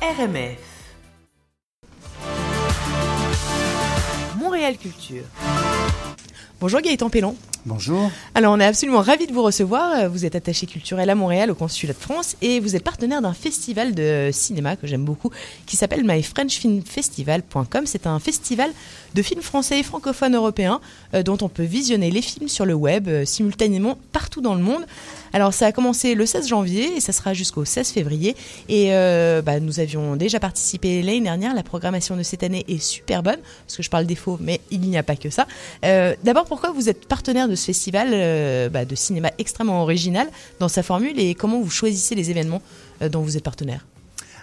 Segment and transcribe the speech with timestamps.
[0.00, 0.58] RMF.
[4.38, 5.24] Montréal Culture.
[6.60, 7.34] Bonjour Gaëtan Pellon.
[7.66, 8.10] Bonjour.
[8.34, 10.08] Alors on est absolument ravis de vous recevoir.
[10.08, 13.34] Vous êtes attaché culturel à Montréal au Consulat de France et vous êtes partenaire d'un
[13.34, 15.30] festival de cinéma que j'aime beaucoup
[15.66, 17.86] qui s'appelle myfrenchfilmfestival.com.
[17.86, 18.70] C'est un festival
[19.14, 20.80] de films français et francophones européens
[21.14, 24.62] euh, dont on peut visionner les films sur le web euh, simultanément partout dans le
[24.62, 24.84] monde.
[25.32, 28.36] Alors ça a commencé le 16 janvier et ça sera jusqu'au 16 février.
[28.68, 31.54] Et euh, bah, nous avions déjà participé l'année dernière.
[31.54, 34.60] La programmation de cette année est super bonne parce que je parle des faux, mais
[34.70, 35.46] il n'y a pas que ça.
[35.82, 40.28] D'abord, pourquoi vous êtes partenaire de ce festival euh, bah, de cinéma extrêmement original
[40.60, 42.62] dans sa formule et comment vous choisissez les événements
[43.02, 43.84] euh, dont vous êtes partenaire?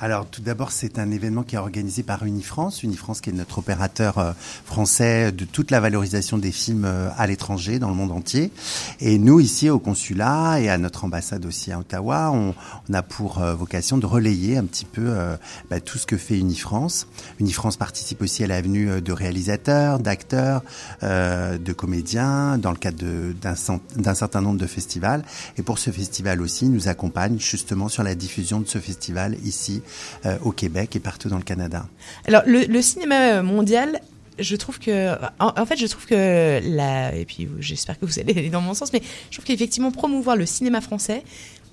[0.00, 3.58] Alors tout d'abord, c'est un événement qui est organisé par Unifrance, Unifrance qui est notre
[3.58, 4.32] opérateur euh,
[4.64, 8.52] français de toute la valorisation des films euh, à l'étranger, dans le monde entier.
[9.00, 12.54] Et nous, ici au consulat et à notre ambassade aussi à Ottawa, on,
[12.92, 15.14] a pour euh, vocation de relayer un petit peu
[15.70, 17.06] bah, tout ce que fait Unifrance.
[17.38, 20.62] Unifrance participe aussi à la venue de réalisateurs, d'acteurs,
[21.02, 23.04] euh, de comédiens, dans le cadre
[23.96, 25.24] d'un certain nombre de festivals.
[25.56, 29.82] Et pour ce festival aussi, nous accompagne justement sur la diffusion de ce festival ici
[30.42, 31.86] au Québec et partout dans le Canada.
[32.26, 34.00] Alors, le, cinéma mondial
[34.38, 38.38] je trouve que, en, fait, je trouve que la, et puis j'espère que vous allez
[38.38, 41.24] aller dans mon sens, mais je trouve qu'effectivement promouvoir le cinéma français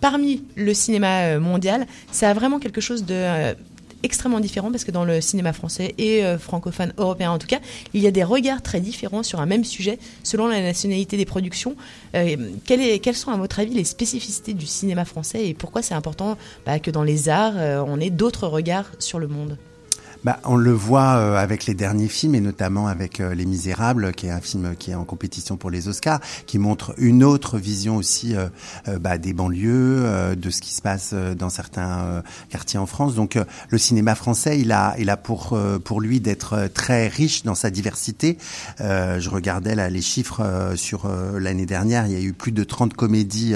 [0.00, 3.54] parmi le cinéma mondial, ça a vraiment quelque chose de euh,
[4.02, 7.60] extrêmement différent parce que dans le cinéma français et euh, francophone européen en tout cas,
[7.94, 11.24] il y a des regards très différents sur un même sujet selon la nationalité des
[11.24, 11.76] productions.
[12.14, 16.36] Euh, quelles, sont à votre avis les spécificités du cinéma français et pourquoi c'est important
[16.66, 19.58] bah, que dans les arts, euh, on ait d'autres regards sur le monde?
[20.24, 24.12] Bah, on le voit euh, avec les derniers films et notamment avec euh, Les Misérables,
[24.12, 27.58] qui est un film qui est en compétition pour les Oscars, qui montre une autre
[27.58, 28.46] vision aussi euh,
[28.88, 33.14] euh bah, des banlieues, euh, de ce qui se passe dans certains quartiers en France.
[33.14, 37.54] Donc le cinéma français, il a, il a pour pour lui d'être très riche dans
[37.54, 38.38] sa diversité.
[38.78, 42.94] je regardais là les chiffres sur l'année dernière, il y a eu plus de 30
[42.94, 43.54] comédies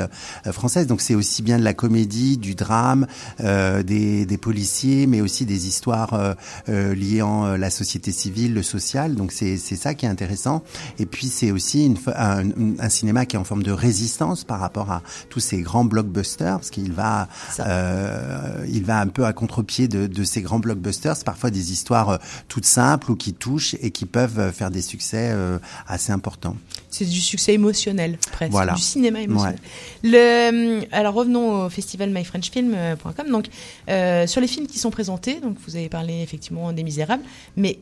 [0.50, 0.86] françaises.
[0.86, 3.06] Donc c'est aussi bien de la comédie, du drame,
[3.38, 6.34] des, des policiers, mais aussi des histoires euh,
[6.68, 9.14] liant euh, la société civile, le social.
[9.14, 10.62] Donc c'est ça qui est intéressant.
[10.98, 12.44] Et puis c'est aussi une, un,
[12.78, 16.56] un, cinéma qui est en forme de résistance par rapport à tous ces grands blockbusters,
[16.56, 17.28] parce qu'il va,
[17.60, 21.16] euh, il va un peu à contre-pied de, de, ces grands blockbusters.
[21.16, 22.16] C'est parfois des histoires euh,
[22.48, 26.56] toutes simples ou qui touchent et qui peuvent faire des succès euh, assez importants.
[26.96, 28.72] C'est du succès émotionnel, presque, voilà.
[28.72, 29.58] du cinéma émotionnel.
[30.02, 30.10] Ouais.
[30.10, 33.30] Le, alors revenons au festival myfrenchfilm.com.
[33.30, 33.48] Donc
[33.90, 37.22] euh, sur les films qui sont présentés, donc vous avez parlé effectivement des Misérables,
[37.54, 37.80] mais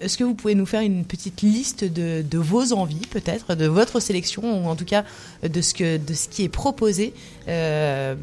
[0.00, 3.66] est-ce que vous pouvez nous faire une petite liste de, de vos envies, peut-être, de
[3.66, 5.04] votre sélection, ou en tout cas
[5.42, 7.14] de ce, que, de ce qui est proposé
[7.48, 8.14] euh,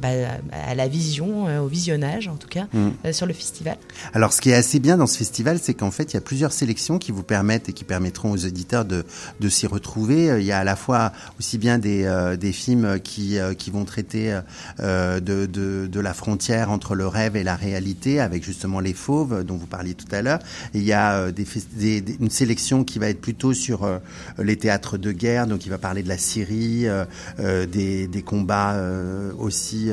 [0.00, 0.08] bah,
[0.52, 2.88] à la vision, euh, au visionnage, en tout cas, mm.
[3.04, 3.76] euh, sur le festival?
[4.12, 6.22] Alors, ce qui est assez bien dans ce festival, c'est qu'en fait, il y a
[6.22, 9.04] plusieurs sélections qui vous permettent et qui permettront aux auditeurs de,
[9.40, 10.36] de s'y retrouver.
[10.40, 14.40] Il y a à la fois aussi bien des, des films qui, qui vont traiter
[14.78, 19.44] de, de, de la frontière entre le rêve et la réalité, avec justement les fauves
[19.44, 20.40] dont vous parliez tout à l'heure.
[20.72, 23.98] Il y a des, des, des, une sélection qui va être plutôt sur euh,
[24.38, 27.04] les théâtres de guerre, donc il va parler de la Syrie, euh,
[27.40, 29.90] euh des, combats euh, aussi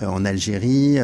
[0.00, 0.98] en Algérie.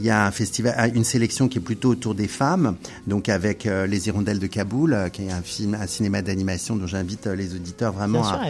[0.00, 2.76] il y a un festival, une sélection qui est plutôt autour des femmes,
[3.06, 7.26] donc avec Les Hirondelles de Kaboul, qui est un film, un cinéma d'animation dont j'invite
[7.26, 8.40] les auditeurs vraiment sûr,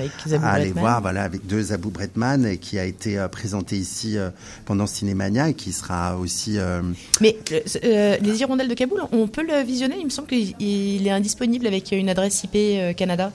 [0.40, 4.16] à, à aller voir, voilà, avec deux Abou Bretman, et qui a été présenté ici
[4.64, 6.58] pendant Cinémania et qui sera aussi.
[7.20, 7.36] Mais
[7.82, 11.66] Les Hirondelles de Kaboul, on peut le visionner, il me semble que il est indisponible
[11.66, 13.32] avec une adresse IP euh, Canada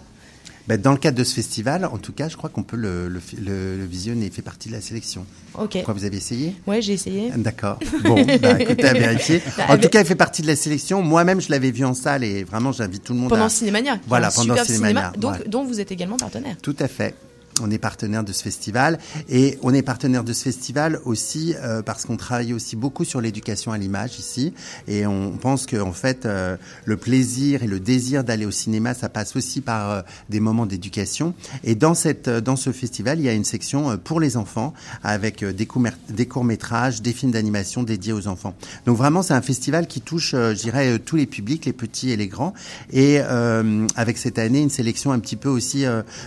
[0.67, 3.09] ben, dans le cadre de ce festival, en tout cas, je crois qu'on peut le,
[3.09, 4.27] le, le, le, visionner.
[4.27, 5.25] Il fait partie de la sélection.
[5.59, 5.83] Ok.
[5.83, 6.55] Quoi, vous avez essayé?
[6.67, 7.31] Oui, j'ai essayé.
[7.35, 7.79] D'accord.
[8.03, 9.41] Bon, bah, écoutez, à vérifier.
[9.67, 11.01] En tout cas, il fait partie de la sélection.
[11.01, 13.49] Moi-même, je l'avais vu en salle et vraiment, j'invite tout le monde pendant à...
[13.49, 13.99] Cinémania.
[14.07, 15.11] Voilà, pendant Cinémania.
[15.11, 16.55] Cinéma, donc, dont vous êtes également partenaire.
[16.61, 17.13] Tout à fait
[17.61, 18.99] on est partenaire de ce festival
[19.29, 23.21] et on est partenaire de ce festival aussi euh, parce qu'on travaille aussi beaucoup sur
[23.21, 24.53] l'éducation à l'image ici
[24.87, 28.93] et on pense que en fait euh, le plaisir et le désir d'aller au cinéma
[28.93, 31.33] ça passe aussi par euh, des moments d'éducation.
[31.63, 34.73] Et dans cette dans ce festival il y a une section pour les enfants
[35.03, 38.55] avec des, courts, des courts métrages des films d'animation dédiés aux enfants.
[38.85, 42.17] Donc vraiment c'est un festival qui touche je dirais tous les publics les petits et
[42.17, 42.53] les grands.
[42.91, 45.85] Et avec cette année une sélection un petit peu aussi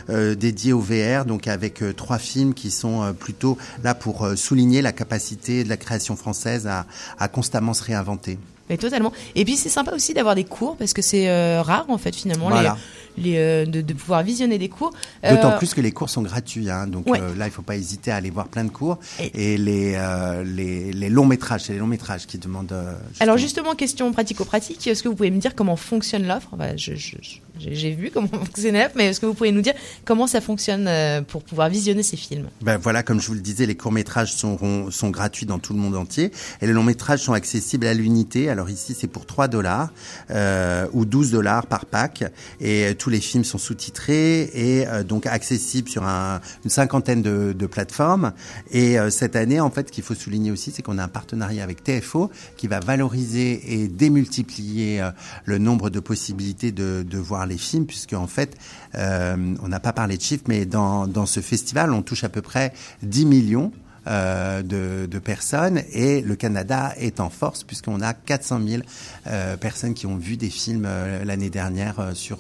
[0.08, 5.64] dédiée au VR donc avec trois films qui sont plutôt là pour souligner la capacité
[5.64, 6.86] de la création française à,
[7.18, 8.38] à constamment se réinventer.
[8.68, 9.12] Mais totalement.
[9.36, 12.50] Et puis c'est sympa aussi d'avoir des cours parce que c'est rare en fait finalement
[12.50, 14.92] les, euh, de, de, pouvoir visionner des cours.
[15.22, 17.76] D'autant euh, plus que les cours sont gratuits, hein, donc euh, là il faut pas
[17.76, 18.98] hésiter à aller voir plein de cours.
[19.34, 19.98] Et, les,
[20.44, 22.74] les, les, longs métrages, c'est les longs métrages qui demandent.
[23.20, 26.50] Alors justement, question pratico-pratique, est-ce que vous pouvez me dire comment fonctionne l'offre?
[26.76, 27.16] Je, je,
[27.58, 29.75] j'ai vu comment fonctionnait, mais est-ce que vous pouvez nous dire
[30.05, 30.88] comment ça fonctionne
[31.26, 32.49] pour pouvoir visionner ces films?
[32.62, 35.73] Ben voilà, comme je vous le disais, les courts métrages sont, sont gratuits dans tout
[35.73, 36.31] le monde entier
[36.61, 38.49] et les longs métrages sont accessibles à l'unité.
[38.49, 39.93] Alors ici, c'est pour 3 dollars
[40.31, 42.25] euh, ou 12 dollars par pack
[42.61, 47.55] et tous les films sont sous-titrés et euh, donc accessibles sur un, une cinquantaine de,
[47.56, 48.32] de plateformes.
[48.70, 51.09] Et euh, cette année, en fait, ce qu'il faut souligner aussi, c'est qu'on a un
[51.09, 55.11] partenariat avec TFO qui va valoriser et démultiplier euh,
[55.44, 58.56] le nombre de possibilités de, de voir les films, puisque en fait,
[58.94, 62.43] on n'a pas parlé de chiffres, mais dans, dans ce festival, on touche à peu
[62.43, 62.72] près
[63.02, 63.72] 10 millions
[64.06, 68.82] euh, de, de, personnes et le Canada est en force puisqu'on a 400 000
[69.26, 72.38] euh, personnes qui ont vu des films euh, l'année dernière euh, sur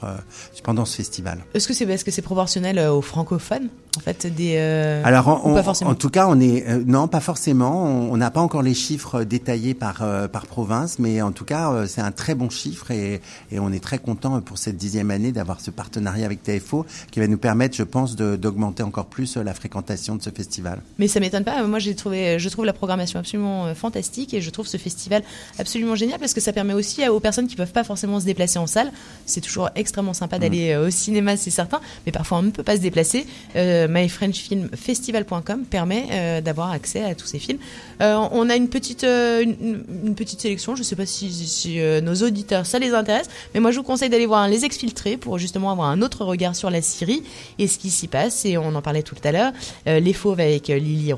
[0.62, 1.44] pendant ce festival.
[1.54, 4.58] Est-ce que c'est parce que c'est proportionnel aux francophones en fait des
[5.04, 5.90] Alors en, pas forcément.
[5.90, 9.74] en tout cas on est non pas forcément on n'a pas encore les chiffres détaillés
[9.74, 13.20] par par province mais en tout cas c'est un très bon chiffre et,
[13.50, 17.20] et on est très content pour cette dixième année d'avoir ce partenariat avec TFO qui
[17.20, 20.80] va nous permettre je pense d'augmenter encore plus la fréquentation de ce festival.
[20.98, 24.40] Mais ça m'étonne pas moi, j'ai trouvé, je trouve la programmation absolument euh, fantastique et
[24.40, 25.22] je trouve ce festival
[25.58, 28.58] absolument génial parce que ça permet aussi aux personnes qui peuvent pas forcément se déplacer
[28.58, 28.90] en salle.
[29.24, 32.62] C'est toujours extrêmement sympa d'aller euh, au cinéma, c'est certain, mais parfois on ne peut
[32.62, 33.26] pas se déplacer.
[33.56, 37.58] Euh, myfrenchfilmfestival.com permet euh, d'avoir accès à tous ces films.
[38.00, 40.76] on a une petite, une, petite sélection.
[40.76, 44.10] Je sais pas si, si nos auditeurs ça les intéresse, mais moi je vous conseille
[44.10, 47.22] d'aller voir Les Exfiltrés pour justement avoir un autre regard sur la Syrie
[47.58, 48.44] et ce qui s'y passe.
[48.44, 49.52] Et on en parlait tout à l'heure.
[49.86, 51.12] Les Fauves avec Lily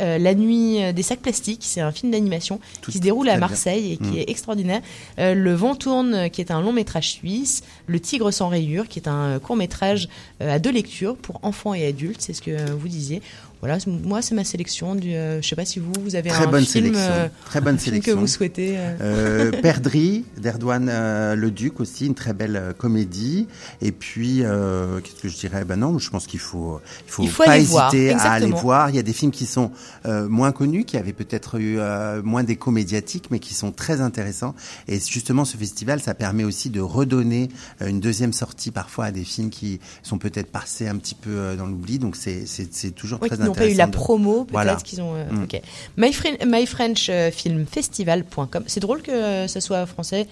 [0.00, 3.92] Euh, La nuit des sacs plastiques, c'est un film d'animation qui se déroule à Marseille
[3.92, 4.18] et qui mm.
[4.18, 4.80] est extraordinaire.
[5.18, 7.62] Euh, le vent tourne, qui est un long métrage suisse.
[7.86, 10.08] Le tigre sans rayures, qui est un court métrage
[10.40, 13.22] euh, à deux lectures pour enfants et adultes, c'est ce que vous disiez.
[13.64, 14.94] Voilà, moi c'est ma sélection.
[14.94, 17.12] Du, euh, je sais pas si vous vous avez très un bonne film, sélection.
[17.14, 18.74] Euh, très bonne sélection que vous souhaitez.
[18.76, 19.52] Euh...
[19.62, 20.90] Perdri d'Erdouane
[21.34, 23.48] Le Duc aussi, une très belle comédie.
[23.80, 25.64] Et puis qu'est-ce que je dirais?
[25.64, 26.78] Ben non, je pense qu'il faut
[27.20, 28.90] il faut, pas hésiter à aller voir.
[28.90, 29.70] Il y a des films qui sont
[30.04, 31.78] moins connus, qui avaient peut-être eu
[32.22, 34.54] moins d'écho médiatique, mais qui sont très intéressants.
[34.88, 37.48] Et justement, ce festival, ça permet aussi de redonner
[37.80, 41.64] une deuxième sortie parfois à des films qui sont peut-être passés un petit peu dans
[41.66, 41.98] l'oubli.
[41.98, 45.14] Donc c'est c'est toujours très intéressant pas eu la promo, peut-être qu'ils ont.
[45.14, 45.44] Euh, mm.
[45.44, 45.60] Ok.
[45.96, 48.64] MyFrenchFestival.com.
[48.66, 50.26] C'est drôle que ce soit français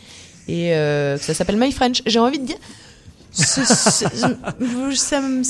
[0.48, 2.02] et euh, que ça s'appelle My French.
[2.06, 2.56] J'ai envie de dire,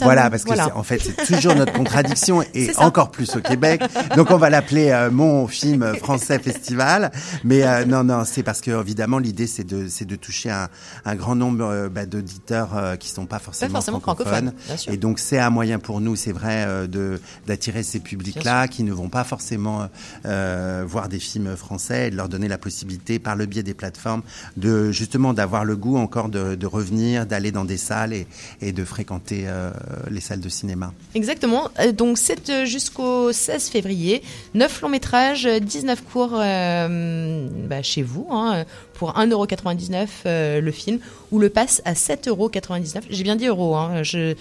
[0.03, 3.83] voilà, parce que en fait, c'est toujours notre contradiction et encore plus au Québec.
[4.17, 7.11] Donc, on va l'appeler euh, mon film français festival.
[7.45, 10.69] Mais euh, non, non, c'est parce que évidemment, l'idée c'est de c'est de toucher un,
[11.05, 14.53] un grand nombre euh, bah, d'auditeurs qui sont pas forcément, francophones.
[14.87, 18.93] et donc, c'est un moyen pour nous, c'est vrai, de d'attirer ces publics-là qui ne
[18.93, 19.89] vont pas forcément
[20.25, 24.23] voir des films français et de leur donner la possibilité, par le biais des plateformes,
[24.57, 28.15] de justement d'avoir le goût encore de, de revenir, d'aller dans des salles
[28.61, 29.71] et, de fréquenter euh,
[30.11, 30.93] les salles de cinéma.
[31.15, 31.71] Exactement.
[31.81, 34.23] Euh, donc c'est euh, jusqu'au 16 février.
[34.55, 38.65] 9 longs métrages, 19 cours bah, chez vous hein,
[38.95, 40.99] pour 1,99€ le film
[41.31, 43.03] ou le passe à 7,99€.
[43.11, 44.37] J'ai bien dit euro, hein, j'ai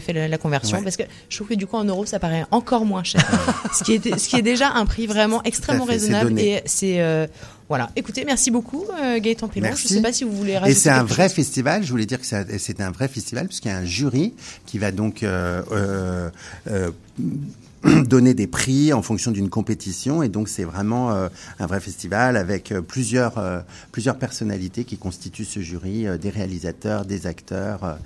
[0.00, 2.84] fait la, conversion parce que je trouve que du coup en euros ça paraît encore
[2.84, 3.24] moins cher.
[3.72, 7.00] ce, qui est, ce qui est déjà un prix vraiment extrêmement raisonnable et c'est
[7.68, 7.90] voilà.
[7.96, 9.68] Écoutez, merci beaucoup, euh, Gaëtan Pélon.
[9.74, 11.84] Je ne sais pas si vous voulez rajouter Et c'est un vrai festival.
[11.84, 14.34] Je voulais dire que c'est un vrai festival puisqu'il y a un jury
[14.66, 16.30] qui va donc euh, euh,
[16.68, 16.90] euh
[18.06, 21.28] donner des prix en fonction d'une compétition et donc c'est vraiment euh,
[21.58, 23.58] un vrai festival avec plusieurs euh,
[23.90, 27.98] plusieurs personnalités qui constituent ce jury, des réalisateurs, des acteurs,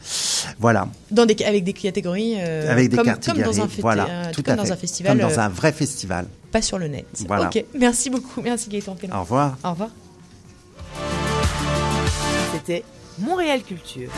[0.58, 0.88] voilà.
[1.10, 4.56] Dans des avec des catégories avec des comme, catégories, comme dans un, voilà, tout à
[4.56, 6.26] dans un festival, comme dans un vrai festival.
[6.50, 7.06] Pas sur le net.
[7.26, 7.46] Voilà.
[7.46, 9.56] Ok, merci beaucoup, merci Gaëtan Au revoir.
[9.64, 9.90] Au revoir.
[12.52, 12.84] C'était
[13.18, 14.10] Montréal Culture.